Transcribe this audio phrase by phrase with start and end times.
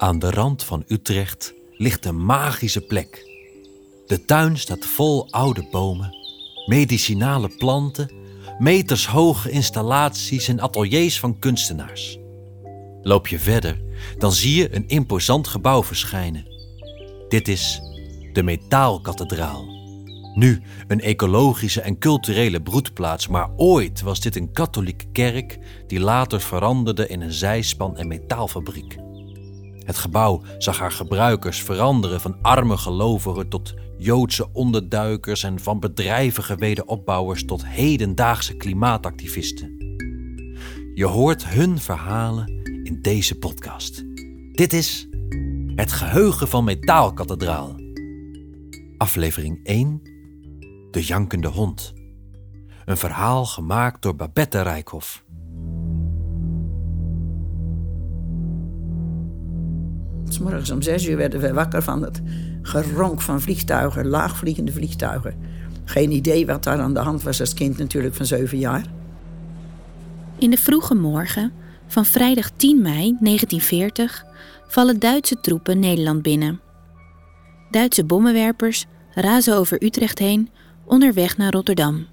[0.00, 3.28] Aan de rand van Utrecht ligt een magische plek.
[4.06, 6.16] De tuin staat vol oude bomen,
[6.66, 8.12] medicinale planten,
[8.58, 12.18] metershoge installaties en ateliers van kunstenaars.
[13.02, 13.80] Loop je verder,
[14.18, 16.46] dan zie je een imposant gebouw verschijnen.
[17.28, 17.80] Dit is
[18.32, 19.64] de Metaalkathedraal.
[20.34, 26.40] Nu een ecologische en culturele broedplaats, maar ooit was dit een katholieke kerk die later
[26.40, 29.08] veranderde in een zijspan- en metaalfabriek.
[29.84, 36.56] Het gebouw zag haar gebruikers veranderen van arme gelovigen tot Joodse onderduikers en van bedrijvige
[36.56, 39.76] wederopbouwers tot hedendaagse klimaatactivisten.
[40.94, 42.46] Je hoort hun verhalen
[42.82, 44.04] in deze podcast.
[44.52, 45.08] Dit is
[45.74, 47.74] Het Geheugen van Metaalkathedraal.
[48.96, 50.00] Aflevering 1
[50.90, 51.92] De Jankende Hond.
[52.84, 55.24] Een verhaal gemaakt door Babette Rijkhoff.
[60.40, 62.22] Morgens om zes uur werden we wakker van het
[62.62, 65.34] geronk van vliegtuigen, laagvliegende vliegtuigen.
[65.84, 68.84] Geen idee wat daar aan de hand was als kind natuurlijk van zeven jaar.
[70.38, 71.52] In de vroege morgen
[71.86, 74.24] van vrijdag 10 mei 1940
[74.68, 76.60] vallen Duitse troepen Nederland binnen.
[77.70, 80.50] Duitse bommenwerpers razen over Utrecht heen
[80.84, 82.06] onderweg naar Rotterdam.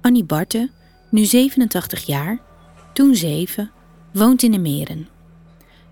[0.00, 0.70] Annie Barte,
[1.10, 2.38] nu 87 jaar,
[2.92, 3.70] toen 7,
[4.12, 5.13] woont in de Meren.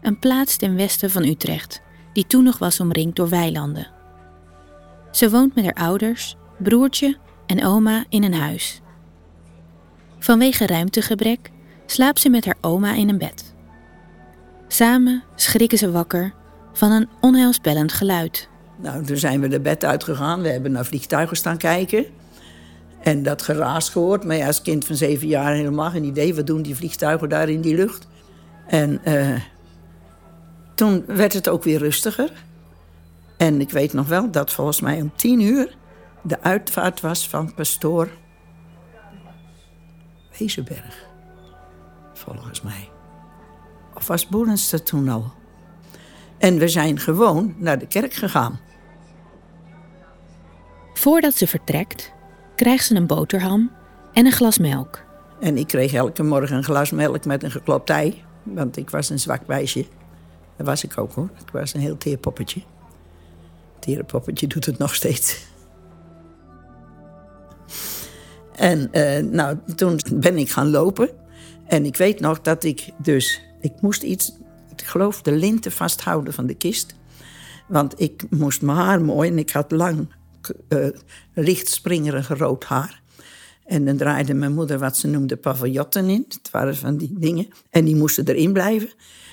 [0.03, 3.91] Een plaats ten westen van Utrecht, die toen nog was omringd door weilanden.
[5.11, 8.81] Ze woont met haar ouders, broertje en oma in een huis.
[10.19, 11.50] Vanwege ruimtegebrek
[11.86, 13.55] slaapt ze met haar oma in een bed.
[14.69, 16.34] Samen schrikken ze wakker
[16.72, 18.48] van een onheilspellend geluid.
[18.77, 20.42] Nou, toen zijn we de bed uitgegaan.
[20.42, 22.05] We hebben naar vliegtuigen staan kijken.
[23.00, 24.25] En dat geraas gehoord.
[24.25, 26.34] Maar ja, als kind van zeven jaar helemaal geen idee.
[26.34, 28.06] Wat doen die vliegtuigen daar in die lucht?
[28.66, 29.41] En eh,
[30.75, 32.33] toen werd het ook weer rustiger.
[33.37, 35.77] En ik weet nog wel dat volgens mij om tien uur
[36.22, 38.09] de uitvaart was van pastoor
[40.38, 41.06] Wezenberg.
[42.12, 42.91] Volgens mij.
[43.94, 45.33] Of was Boelenster toen al?
[46.38, 48.60] En we zijn gewoon naar de kerk gegaan.
[50.94, 52.12] Voordat ze vertrekt,
[52.56, 53.71] krijgt ze een boterham
[54.12, 55.04] en een glas melk.
[55.41, 58.25] En ik kreeg elke morgen een glas melk met een geklopt ei.
[58.43, 59.87] Want ik was een zwak meisje.
[60.65, 61.31] Was ik ook hoor.
[61.47, 62.62] Ik was een heel teer poppetje.
[64.06, 65.47] Poppetje doet het nog steeds.
[68.55, 71.11] En eh, nou, toen ben ik gaan lopen.
[71.67, 73.43] En ik weet nog dat ik dus...
[73.61, 74.33] Ik moest iets,
[74.77, 76.95] ik geloof, de linten vasthouden van de kist.
[77.69, 80.09] Want ik moest mijn haar mooi en ik had lang,
[80.69, 80.89] uh,
[82.28, 83.02] rood haar.
[83.65, 86.25] En dan draaide mijn moeder wat ze noemde paviljotten in.
[86.28, 87.47] Het waren van die dingen.
[87.71, 88.91] En die moesten erin blijven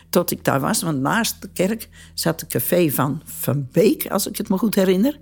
[0.09, 0.81] tot ik daar was.
[0.81, 4.75] Want naast de kerk zat het café van Van Beek, als ik het me goed
[4.75, 5.19] herinner.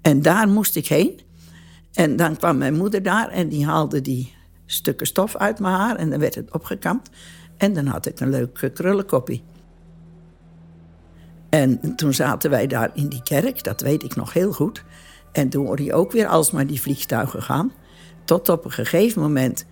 [0.00, 1.20] En daar moest ik heen.
[1.92, 4.34] En dan kwam mijn moeder daar en die haalde die
[4.66, 5.96] stukken stof uit mijn haar.
[5.96, 7.10] En dan werd het opgekamd.
[7.56, 9.42] En dan had ik een leuk krullenkoppie.
[11.48, 14.84] En toen zaten wij daar in die kerk, dat weet ik nog heel goed.
[15.32, 17.72] En toen hoorde je ook weer alsmaar die vliegtuigen gaan.
[18.24, 19.66] Tot op een gegeven moment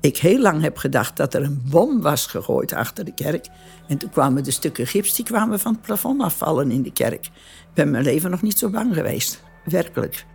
[0.00, 3.48] ik heel lang heb gedacht dat er een bom was gegooid achter de kerk.
[3.88, 7.26] En toen kwamen de stukken gips die kwamen van het plafond afvallen in de kerk.
[7.26, 9.42] Ik ben mijn leven nog niet zo bang geweest.
[9.64, 10.26] Werkelijk.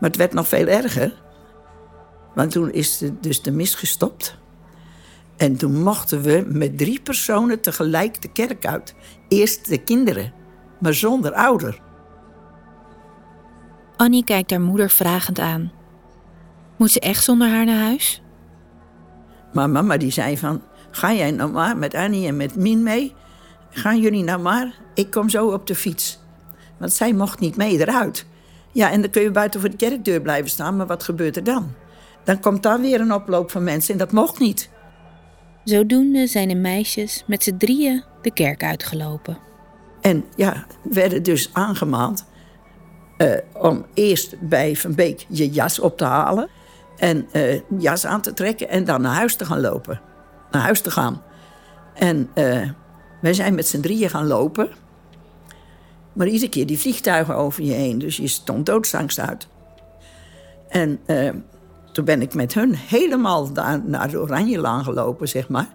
[0.00, 1.22] Maar het werd nog veel erger.
[2.34, 4.36] Want toen is de, dus de mis gestopt.
[5.36, 8.94] En toen mochten we met drie personen tegelijk de kerk uit.
[9.28, 10.32] Eerst de kinderen,
[10.80, 11.80] maar zonder ouder.
[13.96, 15.72] Annie kijkt haar moeder vragend aan.
[16.84, 18.22] Moet ze echt zonder haar naar huis?
[19.52, 23.14] Maar mama die zei van, ga jij nou maar met Annie en met Min mee?
[23.70, 24.74] Gaan jullie nou maar?
[24.94, 26.18] Ik kom zo op de fiets.
[26.78, 28.26] Want zij mocht niet mee eruit.
[28.72, 31.44] Ja, en dan kun je buiten voor de kerkdeur blijven staan, maar wat gebeurt er
[31.44, 31.72] dan?
[32.24, 34.70] Dan komt daar weer een oploop van mensen en dat mocht niet.
[35.64, 39.38] Zodoende zijn de meisjes met z'n drieën de kerk uitgelopen.
[40.00, 42.26] En ja, werden dus aangemaand
[43.18, 46.48] uh, om eerst bij Van Beek je jas op te halen
[46.96, 50.00] en uh, jas aan te trekken en dan naar huis te gaan lopen.
[50.50, 51.22] Naar huis te gaan.
[51.94, 52.70] En uh,
[53.20, 54.68] wij zijn met z'n drieën gaan lopen.
[56.12, 57.98] Maar iedere keer die vliegtuigen over je heen.
[57.98, 59.48] Dus je stond doodsangst uit.
[60.68, 61.30] En uh,
[61.92, 65.68] toen ben ik met hun helemaal daar naar de Oranjelaan gelopen, zeg maar.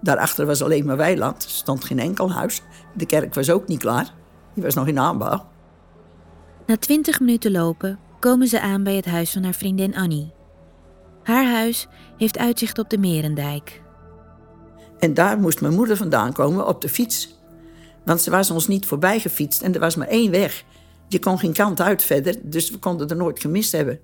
[0.00, 1.42] Daarachter was alleen maar weiland.
[1.42, 2.62] Er stond geen enkel huis.
[2.92, 4.12] De kerk was ook niet klaar.
[4.54, 5.46] Die was nog in aanbouw.
[6.66, 10.35] Na twintig minuten lopen komen ze aan bij het huis van haar vriendin Annie.
[11.26, 11.86] Haar huis
[12.16, 13.82] heeft uitzicht op de Merendijk.
[14.98, 17.34] En daar moest mijn moeder vandaan komen op de fiets.
[18.04, 20.64] Want ze was ons niet voorbij gefietst en er was maar één weg.
[21.08, 24.00] Je kon geen kant uit verder, dus we konden er nooit gemist hebben.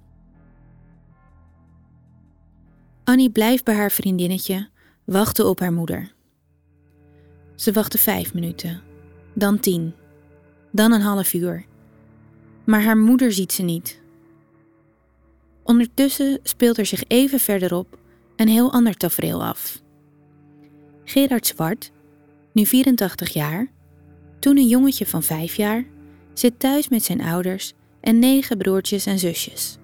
[3.05, 4.69] Annie blijft bij haar vriendinnetje
[5.05, 6.13] wachten op haar moeder.
[7.55, 8.81] Ze wachtte vijf minuten,
[9.35, 9.95] dan tien,
[10.71, 11.65] dan een half uur.
[12.65, 14.02] Maar haar moeder ziet ze niet.
[15.65, 17.99] Ondertussen speelt er zich even verderop
[18.37, 19.83] een heel ander tafereel af.
[21.05, 21.91] Gerard Zwart,
[22.53, 23.71] nu 84 jaar,
[24.39, 25.85] toen een jongetje van 5 jaar,
[26.35, 29.79] zit thuis met zijn ouders en negen broertjes en zusjes.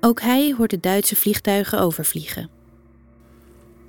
[0.00, 2.42] Ook hij hoort de Duitse vliegtuigen overvliegen.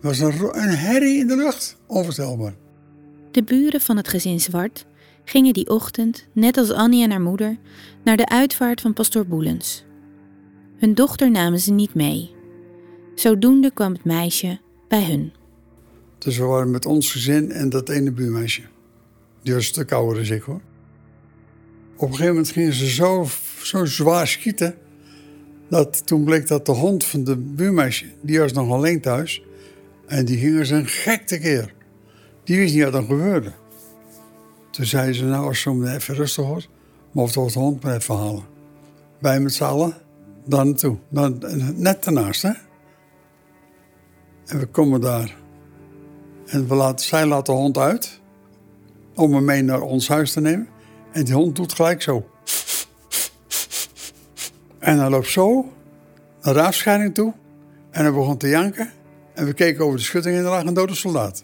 [0.01, 2.55] Er was een, een herrie in de lucht, onvoorstelbaar.
[3.31, 4.85] De buren van het gezin Zwart
[5.23, 7.57] gingen die ochtend, net als Annie en haar moeder,
[8.03, 9.85] naar de uitvaart van pastoor Boelens.
[10.77, 12.35] Hun dochter namen ze niet mee.
[13.15, 15.31] Zodoende kwam het meisje bij hun.
[16.18, 18.62] Dus we waren met ons gezin en dat ene buurmeisje.
[19.41, 20.62] Die was een stuk dan ik hoor.
[21.95, 23.27] Op een gegeven moment gingen ze zo,
[23.63, 24.75] zo zwaar schieten.
[25.69, 29.44] Dat toen bleek dat de hond van de buurmeisje, die was nog alleen thuis.
[30.07, 31.73] En die ging als een gek tekeer.
[32.44, 33.51] Die wist niet wat er gebeurde.
[34.71, 36.69] Toen zei ze, nou als zo even rustig wordt,
[37.12, 38.45] mocht de hond maar even halen.
[39.19, 39.97] Wij met z'n allen,
[40.47, 40.97] daar naartoe.
[41.75, 42.51] Net daarnaast, hè.
[44.45, 45.35] En we komen daar.
[46.45, 48.19] En we laten, zij laat de hond uit
[49.15, 50.67] om hem mee naar ons huis te nemen.
[51.11, 52.29] En die hond doet gelijk zo.
[54.79, 55.71] En hij loopt zo
[56.41, 57.33] naar de afscheiding toe.
[57.91, 58.91] En hij begon te janken.
[59.33, 61.44] En we keken over de schutting en er lag een dode soldaat.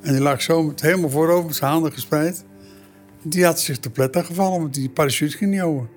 [0.00, 2.44] En die lag zo met, helemaal voorover, zijn handen gespreid.
[3.22, 5.88] Die had zich te pletten gevallen, want die parachute ging niet over.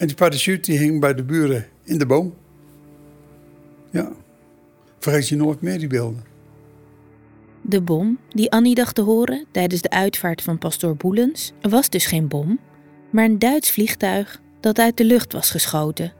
[0.00, 2.34] En die parachute die hing bij de buren in de boom.
[3.90, 4.12] Ja.
[4.98, 6.24] Vergeet je nooit meer die beelden.
[7.62, 12.06] De bom die Annie dacht te horen tijdens de uitvaart van pastoor Boelens was dus
[12.06, 12.58] geen bom,
[13.10, 16.12] maar een Duits vliegtuig dat uit de lucht was geschoten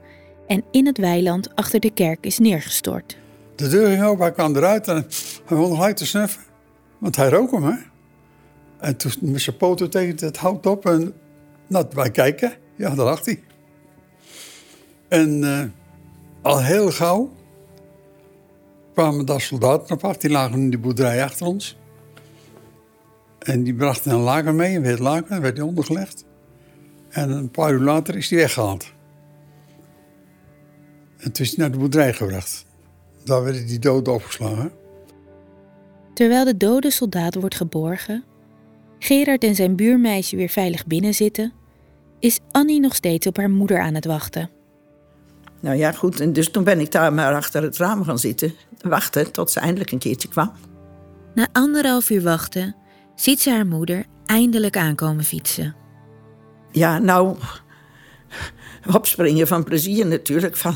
[0.47, 3.17] en in het weiland achter de kerk is neergestort.
[3.55, 6.41] De deur ging open, hij kwam eruit en hij begon gelijk te snuffen.
[6.97, 7.75] Want hij rook hem, hè.
[8.79, 11.13] En toen met zijn poten tegen het hout op en
[11.67, 12.53] nou, wij kijken.
[12.75, 13.43] Ja, daar lag hij.
[15.11, 15.63] En uh,
[16.41, 17.29] al heel gauw
[18.93, 20.17] kwamen daar soldaten op af.
[20.17, 21.77] Die lagen in die boerderij achter ons.
[23.39, 26.25] En die brachten een lager mee, een wit lager, werd hij ondergelegd.
[27.09, 28.93] En een paar uur later is hij weggehaald.
[31.17, 32.65] En toen is hij naar de boerderij gebracht.
[33.23, 34.71] Daar werden die doden opgeslagen.
[36.13, 38.23] Terwijl de dode soldaat wordt geborgen,
[38.99, 41.53] Gerard en zijn buurmeisje weer veilig binnenzitten,
[42.19, 44.49] is Annie nog steeds op haar moeder aan het wachten.
[45.61, 46.19] Nou ja, goed.
[46.19, 49.59] En dus toen ben ik daar maar achter het raam gaan zitten, wachten tot ze
[49.59, 50.51] eindelijk een keertje kwam.
[51.33, 52.75] Na anderhalf uur wachten
[53.15, 55.75] ziet ze haar moeder eindelijk aankomen fietsen.
[56.71, 57.37] Ja, nou,
[58.95, 60.57] opspringen van plezier natuurlijk.
[60.57, 60.75] Van,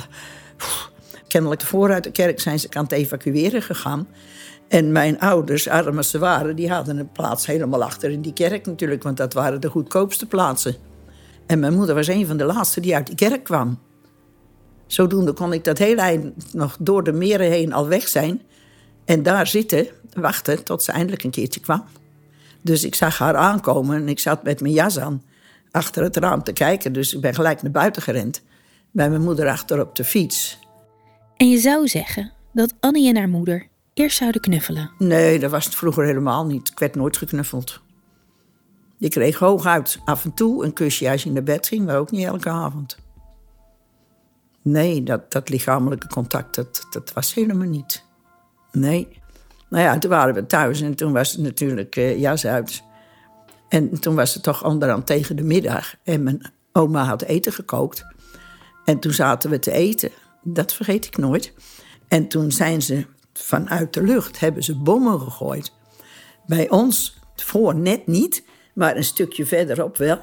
[1.28, 4.08] kennelijk vooruit de kerk zijn ze aan het evacueren gegaan.
[4.68, 8.34] En mijn ouders, arm als ze waren, die hadden een plaats helemaal achter in die
[8.34, 10.76] kerk natuurlijk, want dat waren de goedkoopste plaatsen.
[11.48, 13.80] En mijn moeder was een van de laatste die uit die kerk kwam.
[14.88, 18.42] Zodoende kon ik dat hele eind nog door de meren heen al weg zijn.
[19.06, 21.84] En daar zitten, wachten tot ze eindelijk een keertje kwam.
[22.62, 25.24] Dus ik zag haar aankomen en ik zat met mijn jas aan
[25.76, 26.94] achter het raam te kijken.
[26.94, 28.42] Dus ik ben gelijk naar buiten gerend.
[28.92, 30.60] Bij mijn moeder achter op de fiets.
[31.38, 34.92] En je zou zeggen dat Annie en haar moeder eerst zouden knuffelen.
[34.98, 36.70] Nee, dat was het vroeger helemaal niet.
[36.70, 37.82] Ik werd nooit geknuffeld.
[38.98, 42.12] Je kreeg hooguit af en toe een kusje als je naar bed ging, maar ook
[42.12, 42.98] niet elke avond.
[44.66, 46.56] Nee, dat, dat lichamelijke contact,
[46.90, 48.06] dat, was helemaal niet.
[48.72, 49.22] Nee.
[49.70, 52.84] Nou ja, toen waren we thuis en toen was het natuurlijk uh, jas uit.
[53.70, 55.96] En toen was het toch onderhand tegen de middag.
[56.04, 58.06] En mijn oma had eten gekookt.
[58.86, 60.12] En toen zaten we te eten.
[60.44, 61.54] Dat vergeet ik nooit.
[62.08, 65.74] En toen zijn ze vanuit de lucht, hebben ze bommen gegooid.
[66.46, 68.44] Bij ons voor net niet,
[68.74, 70.20] maar een stukje verderop wel.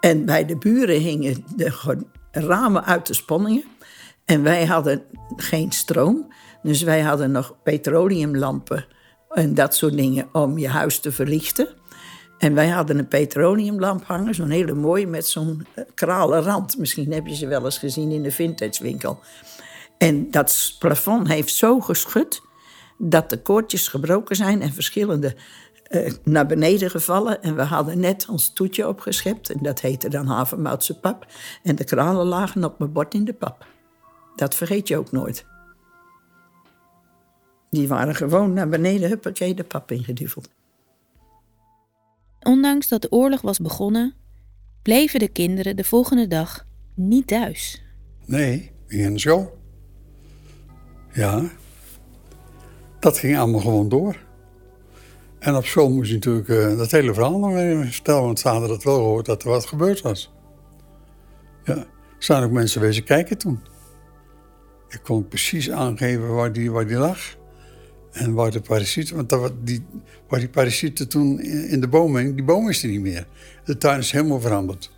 [0.00, 3.64] En bij de buren hingen de ramen uit de spanningen.
[4.24, 5.02] En wij hadden
[5.36, 6.32] geen stroom.
[6.62, 8.86] Dus wij hadden nog petroleumlampen
[9.28, 11.68] en dat soort dingen om je huis te verlichten.
[12.38, 16.78] En wij hadden een petroleumlamp hangen, zo'n hele mooie met zo'n eh, kralen rand.
[16.78, 19.20] Misschien heb je ze wel eens gezien in de vintage winkel.
[19.98, 22.42] En dat plafond heeft zo geschud
[22.98, 25.36] dat de koordjes gebroken zijn en verschillende
[25.88, 27.42] uh, naar beneden gevallen.
[27.42, 31.26] En we hadden net ons toetje opgeschept en dat heette dan havermoutse pap.
[31.62, 33.66] En de kranen lagen op mijn bord in de pap.
[34.36, 35.46] Dat vergeet je ook nooit.
[37.70, 40.48] Die waren gewoon naar beneden, huppakee, de pap ingeduveld.
[42.40, 44.14] Ondanks dat de oorlog was begonnen,
[44.82, 47.82] bleven de kinderen de volgende dag niet thuis.
[48.26, 49.58] Nee, gingen naar school.
[51.12, 51.50] Ja,
[53.00, 54.16] dat ging allemaal gewoon door.
[55.38, 58.48] En op school moest je natuurlijk uh, dat hele verhaal nog weer vertellen, want ze
[58.48, 60.32] hadden dat wel gehoord dat er wat gebeurd was.
[61.64, 61.86] Ja, er
[62.18, 63.60] zijn ook mensen wezen kijken toen.
[64.92, 67.18] Ik kon precies aangeven waar die, waar die lag.
[68.12, 69.84] En waar de parasieten, want dat, die,
[70.28, 73.26] waar die parasieten toen in de boom hing, die boom is er niet meer.
[73.64, 74.90] De tuin is helemaal veranderd.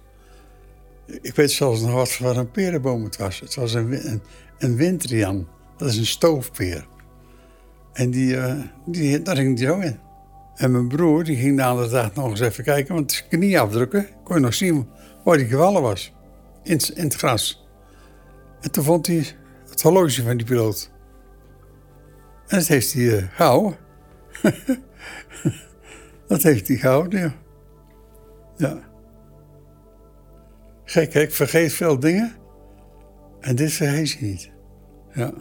[1.07, 3.41] Ik weet zelfs nog wat voor een perenboom het was.
[3.41, 4.23] Het was een, een,
[4.59, 5.47] een.
[5.77, 6.87] Dat is een stoofpeer.
[7.93, 9.99] En die, uh, die, daar ging die zo in.
[10.55, 13.61] En mijn broer die ging de andere dag nog eens even kijken, want zijn knie
[13.61, 14.89] afdrukken, kon je nog zien
[15.25, 16.13] waar die gevallen was.
[16.63, 17.67] In, in het gras.
[18.61, 19.27] En toen vond hij
[19.75, 20.91] het horloge van die piloot.
[22.47, 23.77] En dat heeft hij uh, gehouden.
[26.29, 27.35] dat heeft hij gehouden, ja.
[28.57, 28.79] Ja.
[30.85, 32.35] Gek, ik vergeet veel dingen.
[33.41, 34.51] En dit vergeet je niet.
[35.13, 35.33] Ja.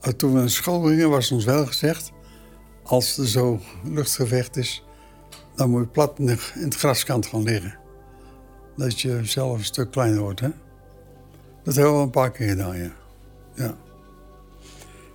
[0.00, 2.12] En toen we naar school gingen, was ons wel gezegd...
[2.82, 4.84] als er zo luchtgevecht is...
[5.54, 7.78] dan moet je plat in het graskant gaan liggen.
[8.76, 10.48] Dat je zelf een stuk kleiner wordt, hè.
[11.62, 12.90] Dat hebben we een paar keer gedaan, ja.
[13.54, 13.76] ja.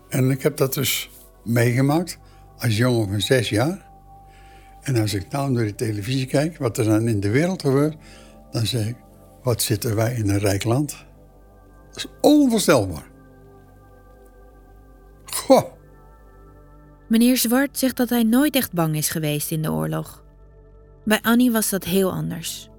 [0.09, 1.09] En ik heb dat dus
[1.43, 2.17] meegemaakt
[2.57, 3.85] als jongen van zes jaar.
[4.81, 7.95] En als ik nou door de televisie kijk, wat er dan in de wereld gebeurt,
[8.51, 8.95] dan zeg ik,
[9.43, 11.05] wat zitten wij in een rijk land?
[11.87, 13.07] Dat is onvoorstelbaar.
[15.25, 15.63] Goh.
[17.07, 20.23] Meneer Zwart zegt dat hij nooit echt bang is geweest in de oorlog.
[21.05, 22.69] Bij Annie was dat heel anders.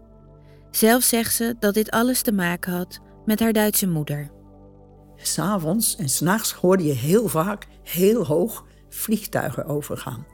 [0.71, 4.31] Zelf zegt ze dat dit alles te maken had met haar Duitse moeder.
[5.17, 10.27] S'avonds en s'nachts hoorde je heel vaak, heel hoog, vliegtuigen overgaan.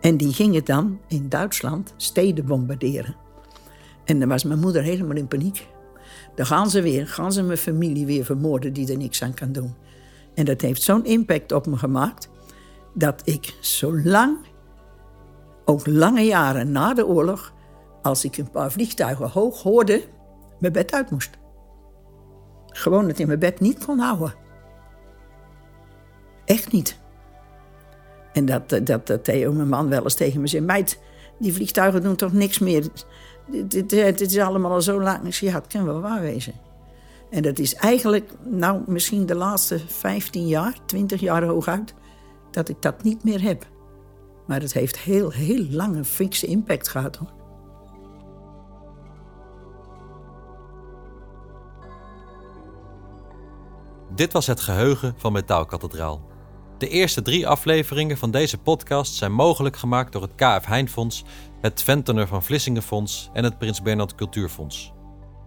[0.00, 3.16] En die gingen dan in Duitsland steden bombarderen.
[4.04, 5.66] En dan was mijn moeder helemaal in paniek.
[6.34, 9.52] Dan gaan ze weer, gaan ze mijn familie weer vermoorden die er niks aan kan
[9.52, 9.74] doen.
[10.34, 12.28] En dat heeft zo'n impact op me gemaakt
[12.94, 14.38] dat ik zo lang,
[15.64, 17.52] ook lange jaren na de oorlog,
[18.02, 20.04] als ik een paar vliegtuigen hoog hoorde,
[20.58, 21.38] mijn bed uit moest.
[22.78, 24.34] Gewoon het in mijn bed niet kon houden.
[26.44, 26.98] Echt niet.
[28.32, 30.98] En dat, dat, dat Theo, mijn man, wel eens tegen me zei: Meid,
[31.38, 32.88] die vliegtuigen doen toch niks meer.
[33.46, 35.26] Dit, dit, is allemaal al zo lang.
[35.26, 36.54] Ik zei: Ja, het kan wel waar wezen.
[37.30, 41.94] En dat is eigenlijk, nou, misschien de laatste 15 jaar, 20 jaar hooguit,
[42.50, 43.66] dat ik dat niet meer heb.
[44.46, 47.37] Maar het heeft heel, heel lang een fikse impact gehad hoor.
[54.14, 56.20] Dit was het geheugen van Metaalkathedraal.
[56.78, 61.24] De eerste drie afleveringen van deze podcast zijn mogelijk gemaakt door het KF Heinfonds,
[61.60, 64.92] het Ventener van Vlissingen Fonds en het Prins Bernhard Cultuurfonds.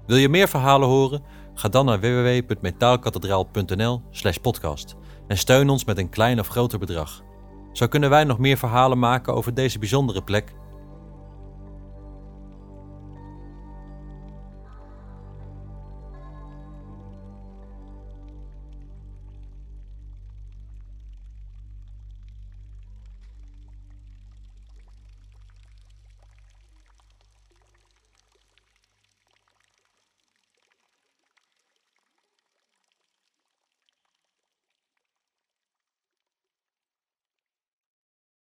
[0.06, 1.24] Wil je meer verhalen horen?
[1.54, 4.96] Ga dan naar www.metaalkathedraal.nl/podcast
[5.28, 7.24] en steun ons met een klein of groter bedrag.
[7.72, 10.54] Zo kunnen wij nog meer verhalen maken over deze bijzondere plek